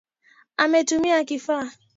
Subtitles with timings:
[0.57, 1.71] .Ametumia kifaa